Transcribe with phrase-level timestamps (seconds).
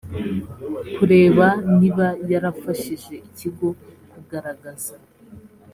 [0.95, 1.47] kureba
[1.77, 3.67] niba yarafashije ikigo
[4.11, 4.95] kugaragaza